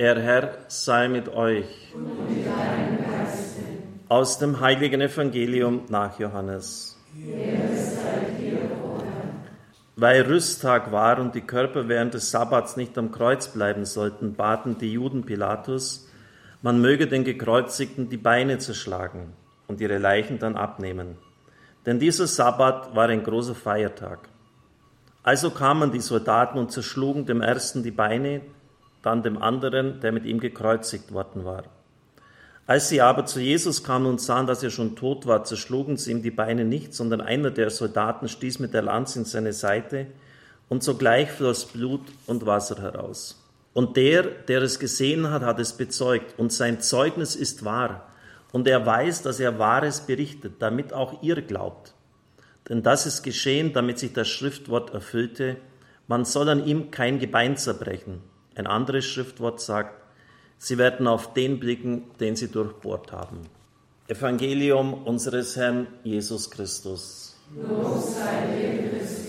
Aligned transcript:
Der 0.00 0.18
Herr 0.18 0.54
sei 0.68 1.08
mit 1.08 1.28
euch. 1.28 1.92
Und 1.94 2.34
mit 2.34 2.46
deinem 2.46 2.96
Geiste. 3.04 3.60
Aus 4.08 4.38
dem 4.38 4.58
heiligen 4.58 5.02
Evangelium 5.02 5.82
nach 5.90 6.18
Johannes. 6.18 6.98
Weil 9.96 10.22
Rüsttag 10.22 10.90
war 10.90 11.18
und 11.18 11.34
die 11.34 11.42
Körper 11.42 11.86
während 11.88 12.14
des 12.14 12.30
Sabbats 12.30 12.78
nicht 12.78 12.96
am 12.96 13.12
Kreuz 13.12 13.48
bleiben 13.48 13.84
sollten, 13.84 14.32
baten 14.32 14.78
die 14.78 14.90
Juden 14.90 15.26
Pilatus, 15.26 16.08
man 16.62 16.80
möge 16.80 17.06
den 17.06 17.24
Gekreuzigten 17.24 18.08
die 18.08 18.16
Beine 18.16 18.56
zerschlagen 18.56 19.34
und 19.66 19.82
ihre 19.82 19.98
Leichen 19.98 20.38
dann 20.38 20.56
abnehmen. 20.56 21.18
Denn 21.84 21.98
dieser 21.98 22.26
Sabbat 22.26 22.96
war 22.96 23.10
ein 23.10 23.22
großer 23.22 23.54
Feiertag. 23.54 24.30
Also 25.22 25.50
kamen 25.50 25.92
die 25.92 26.00
Soldaten 26.00 26.58
und 26.58 26.72
zerschlugen 26.72 27.26
dem 27.26 27.42
ersten 27.42 27.82
die 27.82 27.90
Beine, 27.90 28.40
dann 29.02 29.22
dem 29.22 29.40
anderen, 29.40 30.00
der 30.00 30.12
mit 30.12 30.24
ihm 30.24 30.40
gekreuzigt 30.40 31.12
worden 31.12 31.44
war. 31.44 31.64
Als 32.66 32.88
sie 32.88 33.00
aber 33.00 33.26
zu 33.26 33.40
Jesus 33.40 33.82
kamen 33.82 34.06
und 34.06 34.20
sahen, 34.20 34.46
dass 34.46 34.62
er 34.62 34.70
schon 34.70 34.94
tot 34.94 35.26
war, 35.26 35.42
zerschlugen 35.44 35.96
sie 35.96 36.12
ihm 36.12 36.22
die 36.22 36.30
Beine 36.30 36.64
nicht, 36.64 36.94
sondern 36.94 37.20
einer 37.20 37.50
der 37.50 37.70
Soldaten 37.70 38.28
stieß 38.28 38.60
mit 38.60 38.74
der 38.74 38.82
Lanze 38.82 39.18
in 39.18 39.24
seine 39.24 39.52
Seite, 39.52 40.06
und 40.68 40.84
sogleich 40.84 41.32
floss 41.32 41.64
Blut 41.64 42.02
und 42.26 42.46
Wasser 42.46 42.80
heraus. 42.80 43.44
Und 43.72 43.96
der, 43.96 44.22
der 44.22 44.62
es 44.62 44.78
gesehen 44.78 45.30
hat, 45.30 45.42
hat 45.42 45.58
es 45.58 45.72
bezeugt, 45.72 46.38
und 46.38 46.52
sein 46.52 46.80
Zeugnis 46.80 47.34
ist 47.34 47.64
wahr, 47.64 48.06
und 48.52 48.68
er 48.68 48.86
weiß, 48.86 49.22
dass 49.22 49.40
er 49.40 49.58
Wahres 49.58 50.02
berichtet, 50.02 50.54
damit 50.60 50.92
auch 50.92 51.22
ihr 51.22 51.42
glaubt. 51.42 51.94
Denn 52.68 52.84
das 52.84 53.04
ist 53.04 53.22
geschehen, 53.22 53.72
damit 53.72 53.98
sich 53.98 54.12
das 54.12 54.28
Schriftwort 54.28 54.94
erfüllte, 54.94 55.56
man 56.06 56.24
soll 56.24 56.48
an 56.48 56.64
ihm 56.64 56.90
kein 56.92 57.18
Gebein 57.18 57.56
zerbrechen. 57.56 58.22
Ein 58.60 58.66
anderes 58.66 59.06
Schriftwort 59.06 59.58
sagt, 59.58 59.94
sie 60.58 60.76
werden 60.76 61.06
auf 61.06 61.32
den 61.32 61.58
blicken, 61.58 62.10
den 62.20 62.36
sie 62.36 62.48
durchbohrt 62.48 63.10
haben. 63.10 63.38
Evangelium 64.06 64.92
unseres 65.06 65.56
Herrn 65.56 65.86
Jesus 66.04 66.50
Christus. 66.50 67.38
Los 67.56 68.16
sei 68.16 68.58
dir 68.58 68.90
Christus. 68.90 69.19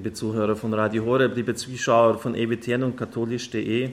Liebe 0.00 0.14
Zuhörer 0.14 0.56
von 0.56 0.72
Radio 0.72 1.04
Horeb, 1.04 1.36
liebe 1.36 1.54
Zuschauer 1.54 2.16
von 2.16 2.34
EWTN 2.34 2.84
und 2.84 2.96
katholisch.de. 2.96 3.90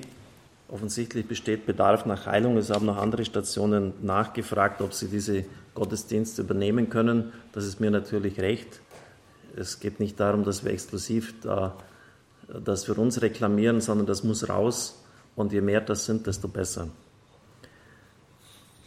Offensichtlich 0.69 1.27
besteht 1.27 1.65
Bedarf 1.65 2.05
nach 2.05 2.25
Heilung. 2.25 2.55
Es 2.55 2.69
haben 2.69 2.85
noch 2.85 2.95
andere 2.95 3.25
Stationen 3.25 3.91
nachgefragt, 4.01 4.81
ob 4.81 4.93
sie 4.93 5.09
diese 5.09 5.43
Gottesdienste 5.73 6.43
übernehmen 6.43 6.89
können. 6.89 7.33
Das 7.51 7.65
ist 7.65 7.81
mir 7.81 7.91
natürlich 7.91 8.39
recht. 8.39 8.79
Es 9.57 9.81
geht 9.81 9.99
nicht 9.99 10.17
darum, 10.17 10.45
dass 10.45 10.63
wir 10.63 10.71
exklusiv 10.71 11.41
da, 11.41 11.75
das 12.47 12.85
für 12.85 12.93
uns 12.93 13.21
reklamieren, 13.21 13.81
sondern 13.81 14.07
das 14.07 14.23
muss 14.23 14.47
raus. 14.47 15.03
Und 15.35 15.51
je 15.51 15.59
mehr 15.59 15.81
das 15.81 16.05
sind, 16.05 16.25
desto 16.25 16.47
besser. 16.47 16.87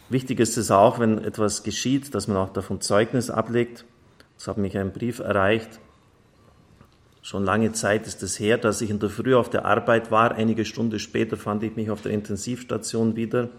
Wichtig 0.09 0.39
ist 0.39 0.57
es 0.57 0.71
auch, 0.71 0.97
wenn 0.97 1.23
etwas 1.23 1.61
geschieht, 1.61 2.15
dass 2.15 2.27
man 2.27 2.37
auch 2.37 2.51
davon 2.51 2.81
Zeugnis 2.81 3.29
ablegt. 3.29 3.85
Es 4.39 4.47
hat 4.47 4.57
mich 4.57 4.75
ein 4.75 4.91
Brief 4.91 5.19
erreicht 5.19 5.79
Schon 7.21 7.45
lange 7.45 7.71
Zeit 7.71 8.07
ist 8.07 8.23
es 8.23 8.39
her, 8.39 8.57
dass 8.57 8.81
ich 8.81 8.89
in 8.89 8.99
der 8.99 9.09
Früh 9.09 9.35
auf 9.35 9.49
der 9.49 9.65
Arbeit 9.65 10.09
war. 10.09 10.31
Einige 10.31 10.65
Stunden 10.65 10.97
später 10.97 11.37
fand 11.37 11.61
ich 11.63 11.75
mich 11.75 11.91
auf 11.91 12.01
der 12.01 12.11
Intensivstation 12.11 13.15
wieder. 13.15 13.49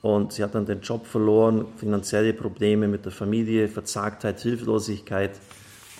Und 0.00 0.32
sie 0.32 0.44
hat 0.44 0.54
dann 0.54 0.66
den 0.66 0.80
Job 0.80 1.06
verloren, 1.06 1.66
finanzielle 1.76 2.32
Probleme 2.32 2.86
mit 2.86 3.04
der 3.04 3.10
Familie, 3.10 3.66
Verzagtheit, 3.66 4.40
Hilflosigkeit 4.40 5.32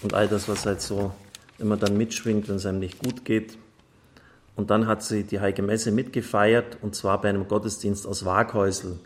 und 0.03 0.15
all 0.15 0.29
das, 0.29 0.49
was 0.49 0.65
halt 0.65 0.81
so 0.81 1.13
immer 1.59 1.77
dann 1.77 1.97
mitschwingt, 1.97 2.49
wenn 2.49 2.57
es 2.57 2.67
einem 2.67 2.79
nicht 2.79 3.01
gut 3.01 3.25
geht. 3.25 3.59
Und 4.55 4.71
dann 4.71 4.87
hat 4.87 5.03
sie 5.03 5.25
die 5.25 5.41
Heilige 5.41 5.63
Messe 5.63 5.91
mitgefeiert, 5.91 6.79
und 6.83 6.95
zwar 6.95 7.21
bei 7.21 7.29
einem 7.29 7.49
Gottesdienst 7.49 8.07
aus 8.07 8.25
Waghäusel. 8.25 9.01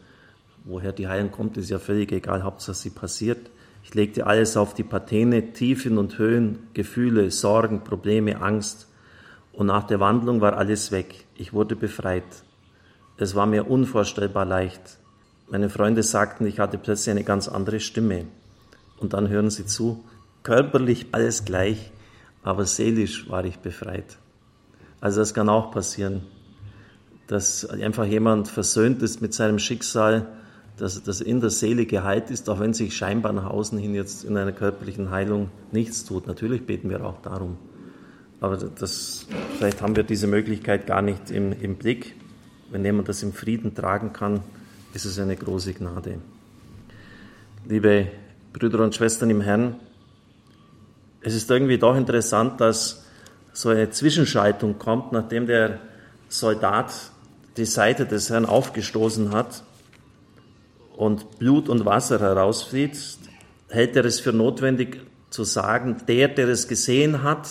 Woher 0.64 0.92
die 0.92 1.08
Heilung 1.08 1.30
kommt, 1.30 1.56
ist 1.56 1.70
ja 1.70 1.78
völlig 1.78 2.12
egal, 2.12 2.42
Hauptsache 2.42 2.76
sie 2.76 2.90
passiert. 2.90 3.50
Ich 3.82 3.94
legte 3.94 4.26
alles 4.26 4.56
auf 4.56 4.74
die 4.74 4.84
Patene, 4.84 5.52
Tiefen 5.52 5.98
und 5.98 6.18
Höhen, 6.18 6.68
Gefühle, 6.74 7.30
Sorgen, 7.30 7.82
Probleme, 7.82 8.40
Angst. 8.40 8.88
Und 9.52 9.66
nach 9.66 9.84
der 9.84 10.00
Wandlung 10.00 10.40
war 10.40 10.56
alles 10.56 10.92
weg. 10.92 11.26
Ich 11.36 11.52
wurde 11.52 11.76
befreit. 11.76 12.44
Es 13.16 13.34
war 13.34 13.46
mir 13.46 13.68
unvorstellbar 13.68 14.44
leicht. 14.44 14.98
Meine 15.50 15.68
Freunde 15.68 16.02
sagten, 16.02 16.46
ich 16.46 16.58
hatte 16.58 16.78
plötzlich 16.78 17.10
eine 17.10 17.24
ganz 17.24 17.48
andere 17.48 17.80
Stimme. 17.80 18.26
Und 18.98 19.14
dann 19.14 19.28
hören 19.28 19.50
sie 19.50 19.66
zu, 19.66 20.04
körperlich 20.42 21.08
alles 21.12 21.44
gleich, 21.44 21.90
aber 22.42 22.64
seelisch 22.66 23.28
war 23.28 23.44
ich 23.44 23.58
befreit. 23.58 24.18
Also 25.00 25.20
das 25.20 25.34
kann 25.34 25.48
auch 25.48 25.72
passieren, 25.72 26.22
dass 27.26 27.64
einfach 27.64 28.04
jemand 28.04 28.48
versöhnt 28.48 29.02
ist 29.02 29.20
mit 29.20 29.34
seinem 29.34 29.58
Schicksal 29.58 30.26
dass 30.80 31.02
das 31.02 31.20
in 31.20 31.40
der 31.40 31.50
Seele 31.50 31.84
geheilt 31.84 32.30
ist, 32.30 32.48
auch 32.48 32.58
wenn 32.58 32.72
sich 32.72 32.96
scheinbar 32.96 33.34
nach 33.34 33.44
außen 33.44 33.78
hin 33.78 33.94
jetzt 33.94 34.24
in 34.24 34.38
einer 34.38 34.52
körperlichen 34.52 35.10
Heilung 35.10 35.50
nichts 35.72 36.06
tut. 36.06 36.26
Natürlich 36.26 36.64
beten 36.64 36.88
wir 36.88 37.04
auch 37.04 37.20
darum. 37.20 37.58
Aber 38.40 38.56
das, 38.56 39.26
vielleicht 39.58 39.82
haben 39.82 39.94
wir 39.94 40.04
diese 40.04 40.26
Möglichkeit 40.26 40.86
gar 40.86 41.02
nicht 41.02 41.30
im, 41.30 41.52
im 41.52 41.76
Blick. 41.76 42.14
Wenn 42.70 42.82
jemand 42.82 43.10
das 43.10 43.22
im 43.22 43.34
Frieden 43.34 43.74
tragen 43.74 44.14
kann, 44.14 44.40
ist 44.94 45.04
es 45.04 45.18
eine 45.18 45.36
große 45.36 45.74
Gnade. 45.74 46.18
Liebe 47.68 48.06
Brüder 48.54 48.82
und 48.82 48.94
Schwestern 48.94 49.28
im 49.28 49.42
Herrn, 49.42 49.76
es 51.20 51.34
ist 51.34 51.50
irgendwie 51.50 51.76
doch 51.76 51.94
interessant, 51.94 52.58
dass 52.58 53.04
so 53.52 53.68
eine 53.68 53.90
Zwischenschaltung 53.90 54.78
kommt, 54.78 55.12
nachdem 55.12 55.46
der 55.46 55.78
Soldat 56.30 56.94
die 57.58 57.66
Seite 57.66 58.06
des 58.06 58.30
Herrn 58.30 58.46
aufgestoßen 58.46 59.32
hat 59.32 59.62
und 61.00 61.38
Blut 61.38 61.70
und 61.70 61.86
Wasser 61.86 62.20
herausfließt, 62.20 63.20
hält 63.70 63.96
er 63.96 64.04
es 64.04 64.20
für 64.20 64.34
notwendig 64.34 65.00
zu 65.30 65.44
sagen, 65.44 65.96
der, 66.06 66.28
der 66.28 66.48
es 66.48 66.68
gesehen 66.68 67.22
hat, 67.22 67.48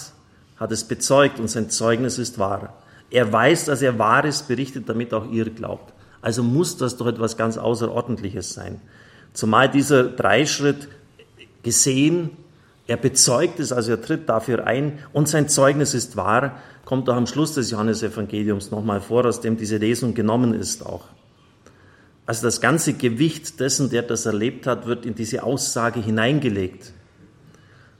hat 0.57 0.71
es 0.71 0.83
bezeugt 0.83 1.39
und 1.39 1.47
sein 1.47 1.71
Zeugnis 1.71 2.19
ist 2.19 2.37
wahr. 2.37 2.75
Er 3.09 3.33
weiß, 3.33 3.65
dass 3.65 3.81
er 3.81 3.97
Wahres 3.97 4.43
berichtet, 4.43 4.87
damit 4.87 5.15
auch 5.15 5.31
ihr 5.31 5.49
glaubt. 5.49 5.93
Also 6.21 6.43
muss 6.43 6.77
das 6.77 6.97
doch 6.97 7.07
etwas 7.07 7.37
ganz 7.37 7.57
Außerordentliches 7.57 8.53
sein. 8.53 8.81
Zumal 9.33 9.67
dieser 9.67 10.03
Dreischritt 10.03 10.87
gesehen, 11.63 12.29
er 12.85 12.97
bezeugt 12.97 13.59
es, 13.59 13.71
also 13.71 13.93
er 13.93 14.01
tritt 14.01 14.29
dafür 14.29 14.67
ein 14.67 14.99
und 15.11 15.27
sein 15.27 15.49
Zeugnis 15.49 15.95
ist 15.95 16.15
wahr, 16.15 16.59
kommt 16.85 17.09
auch 17.09 17.15
am 17.15 17.25
Schluss 17.25 17.55
des 17.55 17.71
Johannesevangeliums 17.71 18.69
nochmal 18.69 19.01
vor, 19.01 19.25
aus 19.25 19.41
dem 19.41 19.57
diese 19.57 19.77
Lesung 19.77 20.13
genommen 20.13 20.53
ist 20.53 20.85
auch. 20.85 21.05
Also 22.29 22.45
das 22.45 22.61
ganze 22.61 22.93
Gewicht 22.93 23.59
dessen, 23.59 23.89
der 23.89 24.03
das 24.03 24.27
erlebt 24.27 24.67
hat, 24.67 24.85
wird 24.85 25.03
in 25.03 25.15
diese 25.15 25.41
Aussage 25.41 25.99
hineingelegt. 25.99 26.93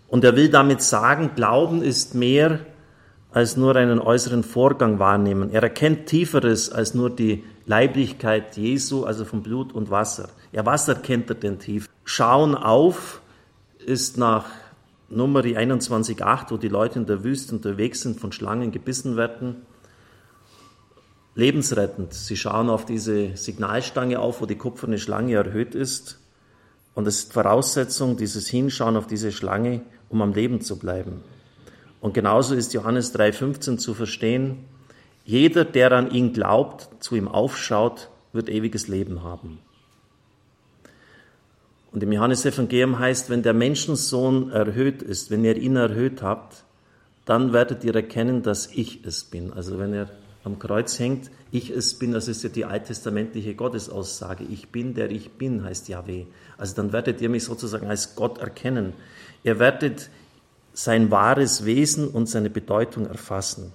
Und 0.08 0.24
er 0.24 0.36
will 0.36 0.50
damit 0.50 0.84
sagen, 0.84 1.32
Glauben 1.36 1.82
ist 1.82 2.14
mehr 2.14 2.60
als 3.32 3.58
nur 3.58 3.76
einen 3.76 3.98
äußeren 3.98 4.44
Vorgang 4.44 5.00
wahrnehmen. 5.00 5.50
Er 5.52 5.64
erkennt 5.64 6.06
Tieferes 6.06 6.72
als 6.72 6.94
nur 6.94 7.10
die 7.10 7.44
Leiblichkeit 7.66 8.56
Jesu, 8.56 9.04
also 9.04 9.26
von 9.26 9.42
Blut 9.42 9.74
und 9.74 9.90
Wasser. 9.90 10.30
Ja, 10.52 10.64
was 10.64 10.88
erkennt 10.88 11.32
er 11.32 11.36
denn 11.36 11.58
tief? 11.58 11.90
Schauen 12.04 12.54
auf 12.54 13.22
ist 13.84 14.20
nach 14.20 14.46
Nummer 15.10 15.40
21.8, 15.40 16.52
wo 16.52 16.58
die 16.58 16.68
Leute 16.68 17.00
in 17.00 17.08
der 17.08 17.24
Wüste 17.24 17.56
unterwegs 17.56 18.02
sind, 18.02 18.20
von 18.20 18.32
Schlangen 18.32 18.72
gebissen 18.72 19.18
werden, 19.18 19.66
lebensrettend. 21.40 22.14
Sie 22.14 22.38
schauen 22.38 22.70
auf 22.70 22.86
diese 22.86 23.36
Signalstange 23.36 24.20
auf, 24.20 24.42
wo 24.42 24.46
die 24.46 24.56
kupferne 24.56 25.00
Schlange 25.00 25.34
erhöht 25.34 25.74
ist. 25.74 26.20
Und 26.94 27.08
es 27.08 27.20
ist 27.20 27.34
Voraussetzung, 27.34 28.18
dieses 28.18 28.48
Hinschauen 28.48 28.98
auf 28.98 29.08
diese 29.08 29.32
Schlange, 29.32 29.82
um 30.10 30.22
am 30.22 30.34
Leben 30.34 30.62
zu 30.62 30.78
bleiben. 30.78 31.22
Und 32.02 32.14
genauso 32.14 32.56
ist 32.56 32.74
Johannes 32.74 33.16
3,15 33.16 33.78
zu 33.78 33.94
verstehen. 33.94 34.66
Jeder, 35.26 35.66
der 35.66 35.92
an 35.94 36.12
ihn 36.12 36.34
glaubt, 36.34 36.90
zu 37.00 37.16
ihm 37.16 37.28
aufschaut, 37.28 38.10
wird 38.34 38.50
ewiges 38.50 38.88
Leben 38.88 39.24
haben. 39.24 39.60
Und 41.92 42.04
im 42.04 42.12
Johannesevangelium 42.12 43.00
heißt, 43.00 43.30
wenn 43.30 43.42
der 43.42 43.54
Menschensohn 43.54 44.52
erhöht 44.52 45.02
ist, 45.02 45.32
wenn 45.32 45.44
ihr 45.44 45.58
ihn 45.58 45.76
erhöht 45.76 46.22
habt, 46.22 46.64
dann 47.26 47.54
werdet 47.54 47.84
ihr 47.84 47.96
erkennen, 47.96 48.44
dass 48.44 48.68
ich 48.68 49.06
es 49.06 49.24
bin. 49.24 49.54
Also 49.54 49.80
wenn 49.80 49.94
er 49.94 50.10
am 50.50 50.60
Kreuz 50.60 50.98
hängt, 51.00 51.30
ich 51.52 51.70
es 51.70 51.98
bin, 51.98 52.12
das 52.12 52.28
ist 52.28 52.44
ja 52.44 52.50
die 52.50 52.66
alttestamentliche 52.66 53.56
Gottesaussage. 53.56 54.44
Ich 54.44 54.70
bin, 54.70 54.94
der 54.94 55.12
ich 55.12 55.32
bin, 55.32 55.64
heißt 55.64 55.90
Yahweh. 55.90 56.26
Also 56.58 56.76
dann 56.76 56.92
werdet 56.92 57.22
ihr 57.22 57.30
mich 57.30 57.44
sozusagen 57.44 57.88
als 57.88 58.16
Gott 58.16 58.40
erkennen. 58.40 58.94
Ihr 59.44 59.60
werdet 59.60 60.10
sein 60.74 61.12
wahres 61.12 61.66
Wesen 61.66 62.08
und 62.08 62.28
seine 62.28 62.50
Bedeutung 62.50 63.06
erfassen. 63.06 63.74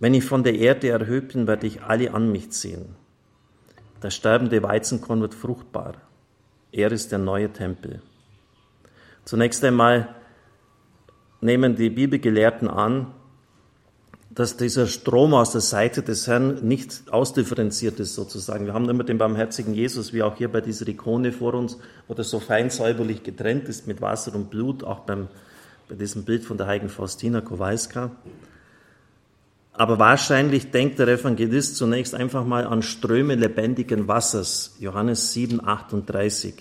Wenn 0.00 0.14
ich 0.14 0.24
von 0.24 0.42
der 0.42 0.56
Erde 0.56 0.88
erhöht 0.88 1.32
bin, 1.32 1.46
werde 1.46 1.66
ich 1.66 1.82
alle 1.82 2.12
an 2.12 2.32
mich 2.32 2.50
ziehen. 2.50 2.96
Das 4.00 4.14
sterbende 4.14 4.62
Weizenkorn 4.62 5.20
wird 5.20 5.34
fruchtbar. 5.34 5.94
Er 6.72 6.90
ist 6.90 7.12
der 7.12 7.18
neue 7.18 7.52
Tempel. 7.52 8.02
Zunächst 9.24 9.62
einmal 9.62 10.14
nehmen 11.40 11.76
die 11.76 11.90
Bibelgelehrten 11.90 12.68
an, 12.68 13.14
dass 14.34 14.56
dieser 14.56 14.86
Strom 14.86 15.34
aus 15.34 15.52
der 15.52 15.60
Seite 15.60 16.02
des 16.02 16.26
Herrn 16.26 16.66
nicht 16.66 17.02
ausdifferenziert 17.10 18.00
ist 18.00 18.14
sozusagen. 18.14 18.64
Wir 18.64 18.72
haben 18.72 18.88
immer 18.88 19.04
den 19.04 19.18
barmherzigen 19.18 19.74
Jesus, 19.74 20.12
wie 20.12 20.22
auch 20.22 20.36
hier 20.36 20.50
bei 20.50 20.62
dieser 20.62 20.88
Ikone 20.88 21.32
vor 21.32 21.54
uns, 21.54 21.78
wo 22.08 22.14
das 22.14 22.30
so 22.30 22.40
fein 22.40 22.70
säuberlich 22.70 23.22
getrennt 23.22 23.68
ist 23.68 23.86
mit 23.86 24.00
Wasser 24.00 24.34
und 24.34 24.48
Blut, 24.48 24.84
auch 24.84 25.00
beim, 25.00 25.28
bei 25.88 25.96
diesem 25.96 26.24
Bild 26.24 26.44
von 26.44 26.56
der 26.56 26.66
heiligen 26.66 26.88
Faustina 26.88 27.42
Kowalska. 27.42 28.10
Aber 29.74 29.98
wahrscheinlich 29.98 30.70
denkt 30.70 30.98
der 30.98 31.08
Evangelist 31.08 31.76
zunächst 31.76 32.14
einfach 32.14 32.44
mal 32.44 32.66
an 32.66 32.82
Ströme 32.82 33.34
lebendigen 33.34 34.08
Wassers, 34.08 34.76
Johannes 34.80 35.32
7, 35.32 35.66
38. 35.66 36.54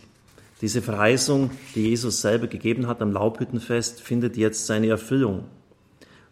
Diese 0.62 0.82
Verheißung, 0.82 1.52
die 1.76 1.90
Jesus 1.90 2.22
selber 2.22 2.48
gegeben 2.48 2.88
hat 2.88 3.02
am 3.02 3.12
Laubhüttenfest, 3.12 4.02
findet 4.02 4.38
jetzt 4.38 4.66
seine 4.66 4.88
Erfüllung. 4.88 5.46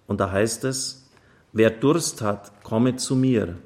Und 0.05 0.19
da 0.19 0.31
heißt 0.31 0.63
es, 0.65 1.08
wer 1.53 1.69
Durst 1.69 2.21
hat, 2.21 2.63
komme 2.63 2.95
zu 2.95 3.15
mir 3.15 3.57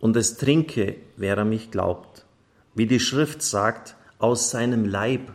und 0.00 0.16
es 0.16 0.36
trinke, 0.36 0.96
wer 1.16 1.38
an 1.38 1.48
mich 1.48 1.70
glaubt. 1.70 2.24
Wie 2.74 2.86
die 2.86 3.00
Schrift 3.00 3.42
sagt, 3.42 3.96
aus 4.18 4.50
seinem 4.50 4.84
Leib, 4.84 5.32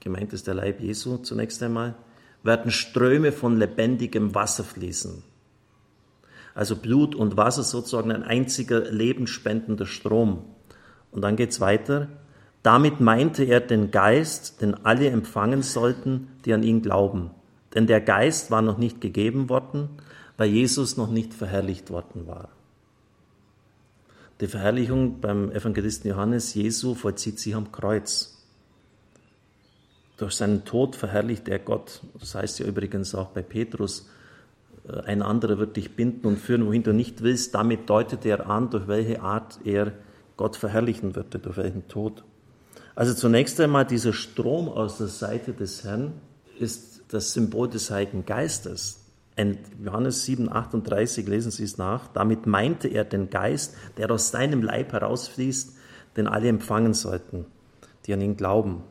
gemeint 0.00 0.32
ist 0.32 0.46
der 0.46 0.54
Leib 0.54 0.80
Jesu 0.80 1.18
zunächst 1.18 1.62
einmal, 1.62 1.94
werden 2.42 2.70
Ströme 2.70 3.32
von 3.32 3.58
lebendigem 3.58 4.34
Wasser 4.34 4.64
fließen 4.64 5.22
also 6.58 6.74
Blut 6.74 7.14
und 7.14 7.36
Wasser 7.36 7.62
sozusagen 7.62 8.10
ein 8.10 8.24
einziger 8.24 8.80
lebensspendender 8.80 9.86
Strom. 9.86 10.42
Und 11.12 11.22
dann 11.22 11.36
geht 11.36 11.50
es 11.50 11.60
weiter. 11.60 12.08
Damit 12.64 13.00
meinte 13.00 13.44
er 13.44 13.60
den 13.60 13.92
Geist, 13.92 14.60
den 14.60 14.74
alle 14.84 15.06
empfangen 15.06 15.62
sollten, 15.62 16.26
die 16.44 16.52
an 16.52 16.64
ihn 16.64 16.82
glauben. 16.82 17.30
Denn 17.76 17.86
der 17.86 18.00
Geist 18.00 18.50
war 18.50 18.60
noch 18.60 18.76
nicht 18.76 19.00
gegeben 19.00 19.48
worden, 19.48 19.88
weil 20.38 20.48
Jesus 20.48 20.96
noch 20.96 21.10
nicht 21.10 21.34
verherrlicht 21.34 21.90
worden 21.90 22.26
war. 22.26 22.48
Die 24.40 24.46
Verherrlichung 24.46 25.20
beim 25.20 25.50
Evangelisten 25.50 26.08
Johannes, 26.08 26.54
Jesu 26.54 26.94
vollzieht 26.94 27.40
sich 27.40 27.56
am 27.56 27.72
Kreuz. 27.72 28.38
Durch 30.16 30.34
seinen 30.34 30.64
Tod 30.64 30.94
verherrlicht 30.94 31.48
er 31.48 31.58
Gott. 31.58 32.02
Das 32.18 32.36
heißt 32.36 32.60
ja 32.60 32.66
übrigens 32.66 33.16
auch 33.16 33.30
bei 33.30 33.42
Petrus, 33.42 34.08
äh, 34.88 35.00
ein 35.00 35.22
anderer 35.22 35.58
wird 35.58 35.76
dich 35.76 35.96
binden 35.96 36.28
und 36.28 36.38
führen, 36.38 36.66
wohin 36.66 36.84
du 36.84 36.92
nicht 36.92 37.22
willst. 37.22 37.54
Damit 37.54 37.90
deutet 37.90 38.24
er 38.24 38.48
an, 38.48 38.70
durch 38.70 38.86
welche 38.86 39.20
Art 39.22 39.58
er 39.64 39.92
Gott 40.36 40.56
verherrlichen 40.56 41.16
würde, 41.16 41.40
durch 41.40 41.56
welchen 41.56 41.88
Tod. 41.88 42.22
Also 42.94 43.12
zunächst 43.12 43.60
einmal 43.60 43.86
dieser 43.86 44.12
Strom 44.12 44.68
aus 44.68 44.98
der 44.98 45.08
Seite 45.08 45.52
des 45.52 45.82
Herrn 45.82 46.12
ist 46.60 47.02
das 47.08 47.32
Symbol 47.32 47.68
des 47.68 47.90
Heiligen 47.90 48.24
Geistes. 48.24 49.00
In 49.38 49.56
Johannes 49.84 50.24
7, 50.24 50.52
38 50.52 51.28
lesen 51.28 51.52
Sie 51.52 51.62
es 51.62 51.78
nach. 51.78 52.08
Damit 52.08 52.48
meinte 52.48 52.88
er 52.88 53.04
den 53.04 53.30
Geist, 53.30 53.76
der 53.96 54.10
aus 54.10 54.32
seinem 54.32 54.62
Leib 54.62 54.92
herausfließt, 54.92 55.76
den 56.16 56.26
alle 56.26 56.48
empfangen 56.48 56.92
sollten, 56.92 57.46
die 58.04 58.12
an 58.12 58.20
ihn 58.20 58.36
glauben. 58.36 58.82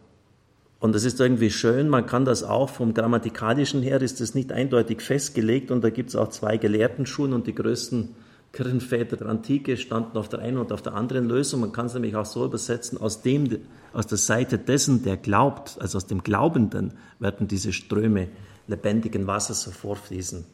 Und 0.79 0.95
das 0.95 1.03
ist 1.03 1.19
irgendwie 1.19 1.49
schön, 1.49 1.89
man 1.89 2.05
kann 2.05 2.23
das 2.23 2.44
auch 2.44 2.69
vom 2.69 2.94
Grammatikalischen 2.94 3.81
her, 3.81 4.01
ist 4.01 4.21
das 4.21 4.35
nicht 4.35 4.53
eindeutig 4.53 5.01
festgelegt 5.01 5.69
und 5.69 5.83
da 5.83 5.89
gibt 5.89 6.11
es 6.11 6.15
auch 6.15 6.29
zwei 6.29 6.55
Gelehrtenschulen 6.55 7.33
und 7.33 7.45
die 7.47 7.55
größten 7.55 8.15
Kirchenväter 8.53 9.17
der 9.17 9.27
Antike 9.27 9.75
standen 9.75 10.17
auf 10.17 10.29
der 10.29 10.39
einen 10.39 10.59
und 10.59 10.71
auf 10.71 10.81
der 10.81 10.93
anderen 10.93 11.27
Lösung. 11.27 11.59
Man 11.59 11.73
kann 11.73 11.88
es 11.88 11.93
nämlich 11.93 12.15
auch 12.15 12.25
so 12.25 12.45
übersetzen, 12.45 12.97
aus, 13.01 13.21
dem, 13.21 13.50
aus 13.91 14.07
der 14.07 14.17
Seite 14.17 14.57
dessen, 14.57 15.03
der 15.03 15.17
glaubt, 15.17 15.77
also 15.81 15.97
aus 15.97 16.05
dem 16.05 16.23
Glaubenden, 16.23 16.93
werden 17.19 17.50
diese 17.50 17.73
Ströme 17.73 18.29
lebendigen 18.67 19.27
Wassers 19.27 19.65
hervorfließen. 19.65 20.45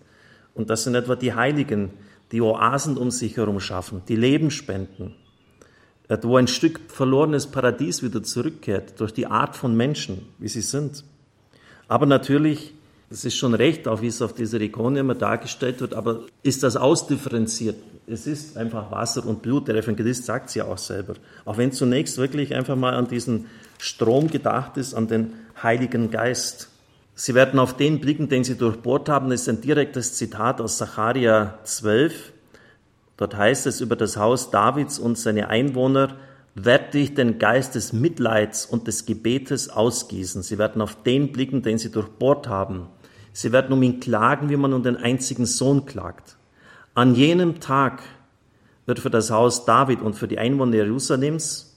Und 0.53 0.69
das 0.69 0.83
sind 0.83 0.95
etwa 0.95 1.15
die 1.15 1.33
Heiligen, 1.33 1.91
die 2.31 2.41
Oasen 2.41 2.97
um 2.97 3.11
sich 3.11 3.37
herum 3.37 3.59
schaffen, 3.59 4.01
die 4.07 4.15
Leben 4.15 4.51
spenden, 4.51 5.15
wo 6.21 6.37
ein 6.37 6.47
Stück 6.47 6.79
verlorenes 6.87 7.47
Paradies 7.47 8.03
wieder 8.03 8.23
zurückkehrt 8.23 8.99
durch 8.99 9.13
die 9.13 9.27
Art 9.27 9.55
von 9.55 9.75
Menschen, 9.75 10.27
wie 10.39 10.47
sie 10.47 10.61
sind. 10.61 11.03
Aber 11.87 12.05
natürlich, 12.05 12.73
es 13.09 13.25
ist 13.25 13.35
schon 13.35 13.53
recht, 13.53 13.87
auch 13.87 14.01
wie 14.01 14.07
es 14.07 14.21
auf 14.21 14.33
dieser 14.33 14.61
Ikone 14.61 14.99
immer 14.99 15.15
dargestellt 15.15 15.81
wird, 15.81 15.93
aber 15.93 16.21
ist 16.41 16.63
das 16.63 16.75
ausdifferenziert? 16.75 17.75
Es 18.05 18.27
ist 18.27 18.57
einfach 18.57 18.91
Wasser 18.91 19.25
und 19.25 19.41
Blut. 19.41 19.67
Der 19.67 19.75
Evangelist 19.75 20.25
sagt 20.25 20.49
es 20.49 20.55
ja 20.55 20.65
auch 20.65 20.77
selber. 20.77 21.13
Auch 21.45 21.57
wenn 21.57 21.71
zunächst 21.71 22.17
wirklich 22.17 22.53
einfach 22.53 22.75
mal 22.75 22.95
an 22.95 23.07
diesen 23.07 23.45
Strom 23.77 24.29
gedacht 24.29 24.77
ist, 24.77 24.93
an 24.93 25.07
den 25.07 25.33
Heiligen 25.61 26.11
Geist. 26.11 26.69
Sie 27.15 27.35
werden 27.35 27.59
auf 27.59 27.77
den 27.77 27.99
blicken, 27.99 28.27
den 28.27 28.43
sie 28.43 28.57
durchbohrt 28.57 29.07
haben. 29.07 29.29
Das 29.29 29.41
ist 29.41 29.49
ein 29.49 29.61
direktes 29.61 30.15
Zitat 30.15 30.59
aus 30.59 30.77
Sacharja 30.79 31.59
12. 31.63 32.33
Dort 33.17 33.37
heißt 33.37 33.67
es 33.67 33.81
über 33.81 33.95
das 33.95 34.17
Haus 34.17 34.49
Davids 34.49 34.97
und 34.97 35.17
seine 35.17 35.49
Einwohner, 35.49 36.17
werde 36.55 36.97
ich 36.99 37.13
den 37.13 37.39
Geist 37.39 37.75
des 37.75 37.93
Mitleids 37.93 38.65
und 38.65 38.87
des 38.87 39.05
Gebetes 39.05 39.69
ausgießen. 39.69 40.43
Sie 40.43 40.57
werden 40.57 40.81
auf 40.81 41.01
den 41.03 41.31
blicken, 41.31 41.61
den 41.61 41.77
sie 41.77 41.91
durchbohrt 41.91 42.47
haben. 42.47 42.87
Sie 43.31 43.51
werden 43.51 43.73
um 43.73 43.81
ihn 43.81 43.99
klagen, 43.99 44.49
wie 44.49 44.57
man 44.57 44.73
um 44.73 44.83
den 44.83 44.97
einzigen 44.97 45.45
Sohn 45.45 45.85
klagt. 45.85 46.37
An 46.93 47.15
jenem 47.15 47.59
Tag 47.59 48.03
wird 48.85 48.99
für 48.99 49.09
das 49.09 49.31
Haus 49.31 49.65
David 49.65 50.01
und 50.01 50.15
für 50.15 50.27
die 50.27 50.37
Einwohner 50.37 50.75
Jerusalems, 50.75 51.72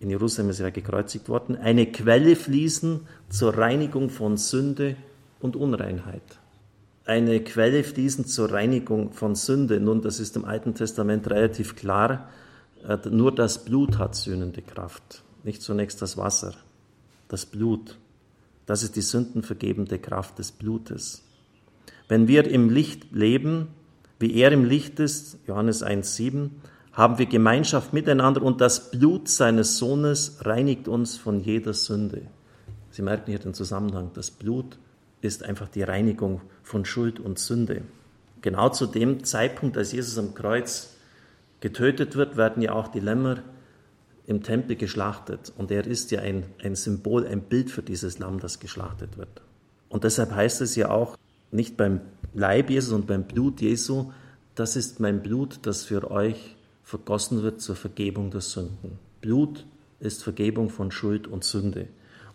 in 0.00 0.10
Jerusalem 0.10 0.50
ist 0.50 0.60
er 0.60 0.72
gekreuzigt 0.72 1.28
worden, 1.28 1.56
eine 1.56 1.86
Quelle 1.86 2.34
fließen 2.34 3.06
zur 3.28 3.56
Reinigung 3.56 4.10
von 4.10 4.36
Sünde 4.36 4.96
und 5.40 5.54
Unreinheit 5.54 6.40
eine 7.10 7.40
Quelle 7.40 7.82
fließen 7.82 8.24
zur 8.24 8.52
Reinigung 8.52 9.12
von 9.12 9.34
Sünde. 9.34 9.80
Nun, 9.80 10.00
das 10.00 10.20
ist 10.20 10.36
im 10.36 10.44
Alten 10.44 10.74
Testament 10.74 11.28
relativ 11.28 11.74
klar. 11.74 12.28
Äh, 12.86 12.98
nur 13.10 13.34
das 13.34 13.64
Blut 13.64 13.98
hat 13.98 14.14
sühnende 14.14 14.62
Kraft, 14.62 15.24
nicht 15.42 15.60
zunächst 15.60 16.00
das 16.02 16.16
Wasser. 16.16 16.54
Das 17.26 17.46
Blut, 17.46 17.98
das 18.64 18.84
ist 18.84 18.94
die 18.94 19.00
sündenvergebende 19.00 19.98
Kraft 19.98 20.38
des 20.38 20.52
Blutes. 20.52 21.24
Wenn 22.06 22.28
wir 22.28 22.48
im 22.48 22.70
Licht 22.70 23.12
leben, 23.12 23.68
wie 24.20 24.34
er 24.34 24.52
im 24.52 24.64
Licht 24.64 25.00
ist, 25.00 25.38
Johannes 25.48 25.84
1,7, 25.84 26.50
haben 27.00 27.18
wir 27.18 27.24
Gemeinschaft 27.24 27.94
miteinander 27.94 28.42
und 28.42 28.60
das 28.60 28.90
Blut 28.90 29.26
seines 29.26 29.78
Sohnes 29.78 30.36
reinigt 30.42 30.86
uns 30.86 31.16
von 31.16 31.40
jeder 31.40 31.72
Sünde. 31.72 32.26
Sie 32.90 33.00
merken 33.00 33.30
hier 33.30 33.38
den 33.38 33.54
Zusammenhang. 33.54 34.10
Das 34.12 34.30
Blut 34.30 34.78
ist 35.22 35.42
einfach 35.42 35.68
die 35.68 35.82
Reinigung 35.82 36.42
von 36.62 36.84
Schuld 36.84 37.18
und 37.18 37.38
Sünde. 37.38 37.82
Genau 38.42 38.68
zu 38.68 38.84
dem 38.84 39.24
Zeitpunkt, 39.24 39.78
als 39.78 39.92
Jesus 39.92 40.18
am 40.18 40.34
Kreuz 40.34 40.94
getötet 41.60 42.16
wird, 42.16 42.36
werden 42.36 42.62
ja 42.62 42.72
auch 42.72 42.88
die 42.88 43.00
Lämmer 43.00 43.38
im 44.26 44.42
Tempel 44.42 44.76
geschlachtet. 44.76 45.54
Und 45.56 45.70
er 45.70 45.86
ist 45.86 46.10
ja 46.10 46.20
ein, 46.20 46.44
ein 46.62 46.74
Symbol, 46.74 47.26
ein 47.26 47.40
Bild 47.40 47.70
für 47.70 47.82
dieses 47.82 48.18
Lamm, 48.18 48.40
das 48.40 48.60
geschlachtet 48.60 49.16
wird. 49.16 49.40
Und 49.88 50.04
deshalb 50.04 50.34
heißt 50.34 50.60
es 50.60 50.76
ja 50.76 50.90
auch 50.90 51.16
nicht 51.50 51.78
beim 51.78 52.02
Leib 52.34 52.68
Jesus 52.68 52.92
und 52.92 53.06
beim 53.06 53.24
Blut 53.24 53.62
Jesu, 53.62 54.12
das 54.54 54.76
ist 54.76 55.00
mein 55.00 55.22
Blut, 55.22 55.60
das 55.62 55.84
für 55.84 56.10
euch 56.10 56.56
vergossen 56.90 57.42
wird 57.42 57.60
zur 57.60 57.76
Vergebung 57.76 58.30
der 58.30 58.40
Sünden. 58.40 58.98
Blut 59.20 59.64
ist 60.00 60.24
Vergebung 60.24 60.70
von 60.70 60.90
Schuld 60.90 61.28
und 61.28 61.44
Sünde. 61.44 61.86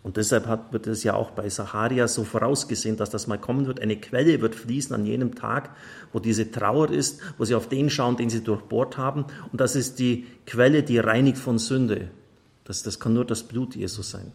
Und 0.02 0.16
deshalb 0.16 0.46
hat, 0.46 0.72
wird 0.72 0.86
es 0.86 1.02
ja 1.02 1.14
auch 1.14 1.32
bei 1.32 1.48
Sacharia 1.48 2.08
so 2.08 2.24
vorausgesehen, 2.24 2.96
dass 2.96 3.10
das 3.10 3.26
mal 3.26 3.38
kommen 3.38 3.66
wird. 3.66 3.80
Eine 3.80 3.96
Quelle 3.96 4.40
wird 4.40 4.54
fließen 4.54 4.94
an 4.94 5.04
jenem 5.04 5.34
Tag, 5.34 5.70
wo 6.12 6.20
diese 6.20 6.50
Trauer 6.50 6.90
ist, 6.90 7.20
wo 7.36 7.44
sie 7.44 7.54
auf 7.54 7.68
den 7.68 7.90
schauen, 7.90 8.16
den 8.16 8.30
sie 8.30 8.42
durchbohrt 8.42 8.96
haben. 8.96 9.26
Und 9.52 9.60
das 9.60 9.76
ist 9.76 9.98
die 9.98 10.26
Quelle, 10.46 10.82
die 10.82 10.98
reinigt 10.98 11.38
von 11.38 11.58
Sünde. 11.58 12.08
Das, 12.64 12.82
das 12.82 12.98
kann 12.98 13.14
nur 13.14 13.24
das 13.24 13.42
Blut 13.42 13.74
Jesus 13.74 14.10
sein. 14.10 14.32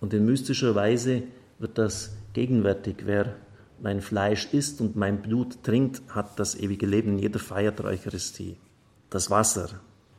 Und 0.00 0.14
in 0.14 0.24
mystischer 0.24 0.74
Weise 0.74 1.22
wird 1.58 1.78
das 1.78 2.12
gegenwärtig. 2.32 2.96
Wer 3.04 3.36
mein 3.80 4.00
Fleisch 4.00 4.48
isst 4.52 4.80
und 4.80 4.96
mein 4.96 5.22
Blut 5.22 5.62
trinkt, 5.62 6.02
hat 6.08 6.40
das 6.40 6.58
ewige 6.58 6.86
Leben 6.86 7.18
jeder 7.18 7.38
Feier 7.38 7.72
der 7.72 7.84
Eucharistie. 7.84 8.56
Das 9.10 9.28
Wasser, 9.28 9.68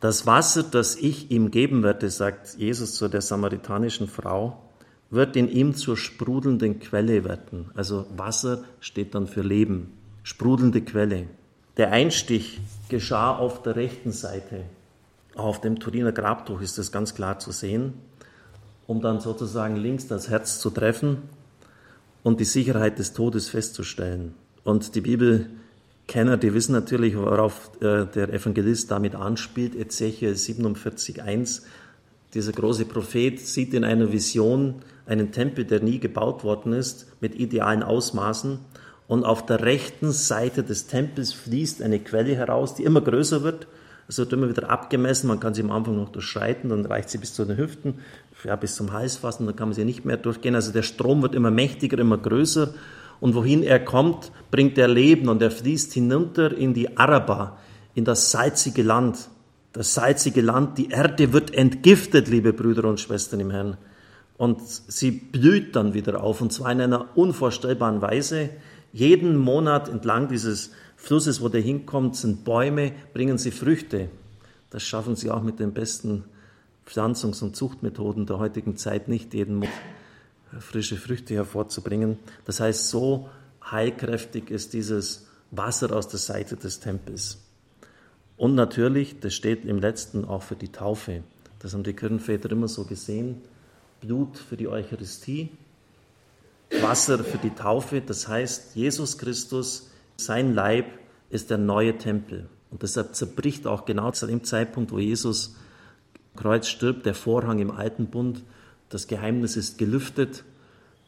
Das 0.02 0.26
Wasser, 0.26 0.64
das 0.64 0.96
ich 0.96 1.30
ihm 1.30 1.52
geben 1.52 1.84
werde, 1.84 2.10
sagt 2.10 2.56
Jesus 2.58 2.96
zu 2.96 3.08
der 3.08 3.22
samaritanischen 3.22 4.08
Frau, 4.08 4.62
wird 5.12 5.36
in 5.36 5.48
ihm 5.48 5.76
zur 5.76 5.96
sprudelnden 5.96 6.80
Quelle 6.80 7.24
werden. 7.24 7.70
Also 7.76 8.08
Wasser 8.18 8.64
steht 8.80 9.14
dann 9.14 9.28
für 9.28 9.44
Leben, 9.44 9.94
sprudelnde 10.24 10.82
Quelle. 10.82 11.28
Der 11.78 11.92
Einstich 11.92 12.60
geschah 12.90 13.36
auf 13.36 13.62
der 13.62 13.76
rechten 13.76 14.12
Seite. 14.12 14.64
Auf 15.36 15.62
dem 15.62 15.80
Turiner 15.80 16.12
Grabtuch 16.12 16.62
ist 16.62 16.78
das 16.78 16.92
ganz 16.92 17.14
klar 17.14 17.40
zu 17.40 17.52
sehen, 17.52 17.94
um 18.88 19.02
dann 19.02 19.22
sozusagen 19.22 19.76
links 19.76 20.08
das 20.08 20.30
Herz 20.30 20.60
zu 20.60 20.70
treffen 20.70 21.18
und 22.24 22.40
die 22.40 22.46
Sicherheit 22.46 23.00
des 23.00 23.14
Todes 23.14 23.50
festzustellen. 23.50 24.34
Und 24.64 24.96
die 24.96 25.02
Bibelkenner, 26.12 26.36
die 26.36 26.54
wissen 26.54 26.74
natürlich, 26.74 27.16
worauf 27.16 27.72
äh, 27.80 28.06
der 28.06 28.34
Evangelist 28.34 28.92
damit 28.92 29.16
anspielt. 29.16 29.76
Ezechiel 29.76 30.34
47,1. 30.34 31.62
Dieser 32.34 32.52
große 32.52 32.84
Prophet 32.84 33.40
sieht 33.40 33.74
in 33.74 33.86
einer 33.86 34.12
Vision 34.12 34.82
einen 35.06 35.32
Tempel, 35.32 35.64
der 35.64 35.82
nie 35.82 36.00
gebaut 36.00 36.44
worden 36.44 36.74
ist, 36.74 37.08
mit 37.22 37.36
idealen 37.36 37.82
Ausmaßen. 37.82 38.60
Und 39.08 39.24
auf 39.24 39.46
der 39.46 39.62
rechten 39.62 40.12
Seite 40.12 40.64
des 40.64 40.88
Tempels 40.88 41.32
fließt 41.32 41.82
eine 41.82 42.00
Quelle 42.00 42.36
heraus, 42.36 42.76
die 42.76 42.84
immer 42.84 43.00
größer 43.00 43.44
wird. 43.44 43.68
Es 44.10 44.18
wird 44.18 44.34
immer 44.34 44.50
wieder 44.50 44.70
abgemessen. 44.70 45.30
Man 45.30 45.40
kann 45.40 45.54
sie 45.54 45.64
am 45.64 45.72
Anfang 45.72 45.96
noch 45.96 46.10
durchschreiten, 46.10 46.72
dann 46.72 46.86
reicht 46.86 47.10
sie 47.10 47.20
bis 47.20 47.34
zu 47.34 47.46
den 47.46 47.56
Hüften, 47.56 48.00
ja, 48.44 48.58
bis 48.58 48.76
zum 48.76 48.92
Hals 48.92 49.16
fassen, 49.16 49.46
dann 49.46 49.56
kann 49.56 49.70
man 49.70 49.76
sie 49.76 49.86
nicht 49.86 50.04
mehr 50.04 50.18
durchgehen. 50.18 50.56
Also 50.56 50.74
der 50.74 50.84
Strom 50.84 51.22
wird 51.22 51.36
immer 51.36 51.52
mächtiger, 51.52 51.98
immer 52.00 52.18
größer. 52.18 52.74
Und 53.22 53.36
wohin 53.36 53.64
er 53.64 53.80
kommt, 53.80 54.32
bringt 54.50 54.78
er 54.78 54.90
Leben 54.90 55.30
und 55.30 55.42
er 55.42 55.52
fließt 55.52 55.94
hinunter 55.94 56.58
in 56.58 56.74
die 56.74 56.98
Araba, 56.98 57.58
in 57.94 58.04
das 58.04 58.32
salzige 58.32 58.82
Land. 58.82 59.30
Das 59.74 59.94
salzige 59.94 60.42
Land, 60.42 60.78
die 60.80 60.90
Erde 60.90 61.32
wird 61.32 61.54
entgiftet, 61.54 62.28
liebe 62.28 62.52
Brüder 62.52 62.84
und 62.90 63.00
Schwestern 63.00 63.40
im 63.40 63.52
Herrn. 63.52 63.78
Und 64.38 64.60
sie 64.68 65.12
blüht 65.12 65.76
dann 65.76 65.94
wieder 65.94 66.22
auf, 66.22 66.42
und 66.42 66.52
zwar 66.52 66.72
in 66.72 66.82
einer 66.82 67.16
unvorstellbaren 67.16 68.02
Weise. 68.02 68.50
Jeden 68.92 69.38
Monat 69.38 69.88
entlang 69.88 70.28
dieses 70.28 70.72
Flusses, 70.98 71.42
wo 71.42 71.48
der 71.48 71.62
hinkommt, 71.62 72.16
sind 72.16 72.44
Bäume, 72.44 72.92
bringen 73.14 73.38
sie 73.38 73.52
Früchte. 73.52 74.10
Das 74.72 74.82
schaffen 74.82 75.16
sie 75.16 75.30
auch 75.30 75.44
mit 75.44 75.60
den 75.60 75.74
besten 75.74 76.24
Pflanzungs- 76.88 77.44
und 77.44 77.56
Zuchtmethoden 77.56 78.26
der 78.26 78.40
heutigen 78.40 78.78
Zeit 78.78 79.08
nicht, 79.08 79.36
jeden 79.36 79.56
Monat 79.56 79.72
frische 80.60 80.98
Früchte 80.98 81.34
hervorzubringen. 81.34 82.18
Das 82.46 82.60
heißt, 82.60 82.90
so 82.90 83.30
heilkräftig 83.70 84.50
ist 84.50 84.74
dieses 84.74 85.28
Wasser 85.52 85.96
aus 85.96 86.08
der 86.08 86.20
Seite 86.20 86.56
des 86.56 86.80
Tempels. 86.80 87.40
Und 88.38 88.56
natürlich, 88.56 89.20
das 89.20 89.34
steht 89.36 89.66
im 89.66 89.80
letzten 89.80 90.26
auch 90.26 90.44
für 90.44 90.56
die 90.56 90.72
Taufe. 90.72 91.24
Das 91.60 91.74
haben 91.74 91.84
die 91.84 91.94
Kirchenväter 91.94 92.52
immer 92.52 92.68
so 92.68 92.86
gesehen. 92.86 93.42
Blut 94.02 94.38
für 94.38 94.58
die 94.58 94.68
Eucharistie, 94.68 95.50
Wasser 96.82 97.24
für 97.24 97.38
die 97.38 97.52
Taufe. 97.52 98.02
Das 98.02 98.28
heißt, 98.28 98.76
Jesus 98.76 99.18
Christus, 99.18 99.92
sein 100.18 100.56
Leib 100.56 100.88
ist 101.30 101.52
der 101.52 101.60
neue 101.60 101.98
Tempel. 101.98 102.50
Und 102.72 102.82
deshalb 102.82 103.16
zerbricht 103.16 103.68
auch 103.68 103.86
genau 103.86 104.12
zu 104.12 104.26
dem 104.26 104.44
Zeitpunkt, 104.44 104.92
wo 104.92 104.98
Jesus 104.98 105.56
Kreuz 106.36 106.68
stirbt, 106.68 107.06
der 107.06 107.14
Vorhang 107.14 107.60
im 107.60 107.70
alten 107.70 108.08
Bund. 108.08 108.42
Das 108.92 109.08
Geheimnis 109.08 109.56
ist 109.56 109.78
gelüftet. 109.78 110.44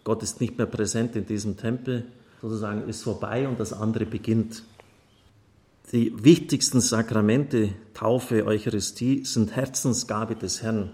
Gott 0.05 0.23
ist 0.23 0.41
nicht 0.41 0.57
mehr 0.57 0.67
präsent 0.67 1.15
in 1.15 1.25
diesem 1.25 1.57
Tempel. 1.57 2.05
Sozusagen 2.41 2.87
ist 2.87 3.03
vorbei 3.03 3.47
und 3.47 3.59
das 3.59 3.73
andere 3.73 4.05
beginnt. 4.05 4.63
Die 5.91 6.13
wichtigsten 6.23 6.79
Sakramente, 6.79 7.69
Taufe, 7.93 8.45
Eucharistie, 8.45 9.25
sind 9.25 9.55
Herzensgabe 9.55 10.35
des 10.35 10.63
Herrn. 10.63 10.91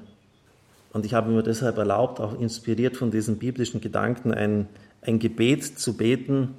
Und 0.91 1.05
ich 1.05 1.13
habe 1.13 1.31
mir 1.31 1.43
deshalb 1.43 1.77
erlaubt, 1.77 2.19
auch 2.19 2.39
inspiriert 2.39 2.97
von 2.97 3.11
diesen 3.11 3.37
biblischen 3.37 3.81
Gedanken, 3.81 4.33
ein, 4.33 4.67
ein 5.01 5.19
Gebet 5.19 5.63
zu 5.63 5.95
beten. 5.95 6.55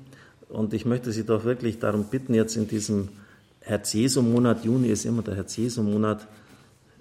Und 0.48 0.72
ich 0.74 0.86
möchte 0.86 1.10
Sie 1.10 1.26
doch 1.26 1.44
wirklich 1.44 1.80
darum 1.80 2.04
bitten, 2.04 2.34
jetzt 2.34 2.56
in 2.56 2.68
diesem 2.68 3.08
Herz-Jesu-Monat, 3.62 4.64
Juni 4.64 4.88
ist 4.88 5.04
immer 5.04 5.22
der 5.22 5.34
Herz-Jesu-Monat, 5.34 6.28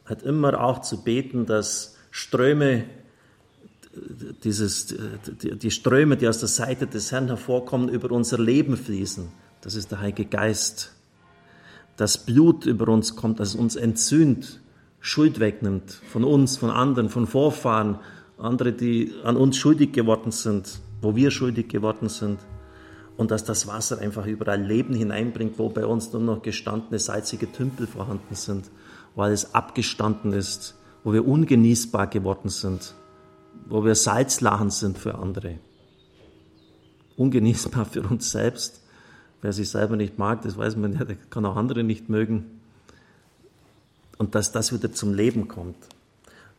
hat 0.06 0.24
immer 0.24 0.60
auch 0.60 0.82
zu 0.82 1.04
beten, 1.04 1.46
dass 1.46 1.96
Ströme, 2.12 2.86
dieses, 4.44 4.96
die 5.44 5.72
Ströme, 5.72 6.18
die 6.18 6.28
aus 6.28 6.40
der 6.40 6.48
Seite 6.48 6.88
des 6.88 7.12
Herrn 7.12 7.28
hervorkommen, 7.28 7.90
über 7.90 8.12
unser 8.12 8.40
Leben 8.40 8.78
fließen. 8.78 9.30
Das 9.62 9.76
ist 9.76 9.92
der 9.92 10.00
Heilige 10.00 10.26
Geist. 10.26 10.94
Das 11.98 12.18
Blut 12.18 12.66
über 12.66 12.88
uns 12.88 13.16
kommt, 13.16 13.40
das 13.40 13.56
uns 13.56 13.76
entzündet, 13.76 14.62
Schuld 15.02 15.40
wegnimmt 15.40 15.92
von 15.92 16.24
uns, 16.24 16.58
von 16.58 16.70
anderen, 16.70 17.10
von 17.10 17.26
Vorfahren, 17.26 18.00
andere, 18.38 18.74
die 18.74 19.14
an 19.24 19.38
uns 19.38 19.58
schuldig 19.58 19.94
geworden 19.94 20.32
sind, 20.32 20.80
wo 21.02 21.16
wir 21.16 21.32
schuldig 21.32 21.70
geworden 21.70 22.10
sind. 22.10 22.40
Und 23.18 23.32
dass 23.32 23.44
das 23.44 23.68
Wasser 23.68 24.00
einfach 24.00 24.26
überall 24.26 24.62
Leben 24.62 24.94
hineinbringt, 24.94 25.60
wo 25.60 25.70
bei 25.70 25.86
uns 25.86 26.14
nur 26.14 26.22
noch 26.22 26.42
gestandene 26.42 27.00
salzige 27.00 27.52
Tümpel 27.52 27.86
vorhanden 27.86 28.36
sind, 28.36 28.70
wo 29.16 29.24
alles 29.24 29.54
abgestanden 29.54 30.32
ist, 30.32 30.76
wo 31.04 31.12
wir 31.12 31.28
ungenießbar 31.28 32.08
geworden 32.08 32.50
sind, 32.50 32.94
wo 33.70 33.86
wir 33.86 33.96
Salzlachen 33.96 34.72
sind 34.72 34.98
für 34.98 35.16
andere. 35.16 35.60
Ungenießbar 37.18 37.86
für 37.86 38.02
uns 38.02 38.32
selbst. 38.32 38.82
Wer 39.42 39.54
sich 39.54 39.70
selber 39.70 39.96
nicht 39.96 40.18
mag, 40.18 40.42
das 40.42 40.58
weiß 40.58 40.76
man 40.76 40.94
ja, 40.94 41.06
der 41.06 41.16
kann 41.30 41.46
auch 41.46 41.56
andere 41.56 41.84
nicht 41.84 42.10
mögen 42.10 42.60
und 44.18 44.36
dass 44.36 44.52
das 44.52 44.74
wieder 44.74 44.92
zum 44.92 45.14
Leben 45.14 45.48
kommt. 45.48 45.78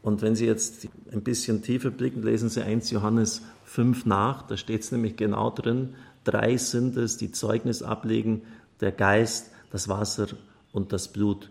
Und 0.03 0.23
wenn 0.23 0.35
Sie 0.35 0.47
jetzt 0.47 0.89
ein 1.13 1.23
bisschen 1.23 1.63
tiefer 1.63 1.91
blicken, 1.91 2.23
lesen 2.23 2.49
Sie 2.49 2.63
1 2.63 2.91
Johannes 2.91 3.43
5 3.67 4.07
nach, 4.07 4.43
da 4.43 4.57
steht 4.57 4.81
es 4.81 4.93
nämlich 4.93 5.17
genau 5.17 5.51
drin, 5.51 5.95
drei 6.25 6.57
sind 6.57 6.97
es, 6.97 7.19
die 7.19 7.33
Zeugnis 7.33 7.83
ablegen, 7.83 8.43
der 8.81 8.93
Geist, 8.93 9.51
das 9.71 9.89
Wasser 9.89 10.29
und 10.73 10.93
das 10.95 11.09
Blut. 11.09 11.51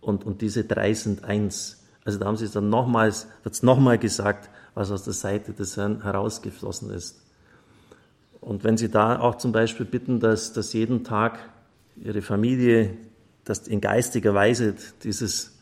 Und, 0.00 0.24
und 0.24 0.42
diese 0.42 0.64
drei 0.64 0.92
sind 0.92 1.22
eins. 1.22 1.84
Also 2.04 2.18
da 2.18 2.26
haben 2.26 2.36
Sie 2.36 2.46
es 2.46 2.52
dann 2.52 2.68
nochmals, 2.68 3.28
wird 3.44 3.54
es 3.54 3.62
nochmal 3.62 3.98
gesagt, 3.98 4.50
was 4.74 4.90
aus 4.90 5.04
der 5.04 5.12
Seite 5.12 5.52
des 5.52 5.76
Herrn 5.76 6.02
herausgeflossen 6.02 6.90
ist. 6.90 7.20
Und 8.40 8.64
wenn 8.64 8.76
Sie 8.76 8.88
da 8.88 9.20
auch 9.20 9.36
zum 9.36 9.52
Beispiel 9.52 9.86
bitten, 9.86 10.18
dass, 10.18 10.52
dass 10.52 10.72
jeden 10.72 11.04
Tag 11.04 11.38
Ihre 11.96 12.22
Familie 12.22 12.96
dass 13.44 13.66
in 13.66 13.80
geistiger 13.80 14.34
Weise 14.34 14.74
dieses 15.02 15.58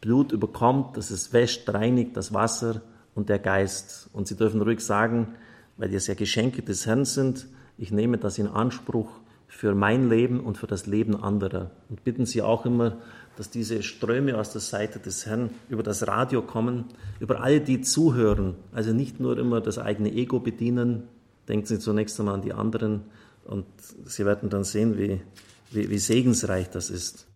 Blut 0.00 0.32
überkommt, 0.32 0.96
dass 0.96 1.10
es 1.10 1.32
wäscht, 1.32 1.68
reinigt 1.68 2.16
das 2.16 2.34
Wasser 2.34 2.82
und 3.14 3.28
der 3.28 3.38
Geist. 3.38 4.10
Und 4.12 4.28
Sie 4.28 4.36
dürfen 4.36 4.60
ruhig 4.60 4.80
sagen, 4.80 5.34
weil 5.76 5.94
es 5.94 6.06
ja 6.06 6.14
Geschenke 6.14 6.62
des 6.62 6.86
Herrn 6.86 7.04
sind, 7.04 7.46
ich 7.78 7.90
nehme 7.90 8.18
das 8.18 8.38
in 8.38 8.46
Anspruch 8.46 9.08
für 9.48 9.74
mein 9.74 10.08
Leben 10.08 10.40
und 10.40 10.58
für 10.58 10.66
das 10.66 10.86
Leben 10.86 11.16
anderer. 11.16 11.70
Und 11.88 12.04
bitten 12.04 12.26
Sie 12.26 12.42
auch 12.42 12.66
immer, 12.66 12.98
dass 13.36 13.50
diese 13.50 13.82
Ströme 13.82 14.38
aus 14.38 14.52
der 14.52 14.60
Seite 14.60 14.98
des 14.98 15.26
Herrn 15.26 15.50
über 15.68 15.82
das 15.82 16.06
Radio 16.06 16.42
kommen, 16.42 16.84
über 17.20 17.40
alle, 17.40 17.60
die 17.60 17.80
zuhören. 17.80 18.54
Also 18.72 18.92
nicht 18.92 19.20
nur 19.20 19.38
immer 19.38 19.60
das 19.60 19.78
eigene 19.78 20.12
Ego 20.12 20.40
bedienen, 20.40 21.04
denken 21.48 21.66
Sie 21.66 21.78
zunächst 21.78 22.18
einmal 22.18 22.34
an 22.34 22.42
die 22.42 22.52
anderen 22.52 23.02
und 23.44 23.66
Sie 24.04 24.24
werden 24.24 24.50
dann 24.50 24.64
sehen, 24.64 24.98
wie 24.98 25.20
wie, 25.74 25.90
wie 25.90 25.98
segensreich 25.98 26.70
das 26.70 26.90
ist. 26.90 27.26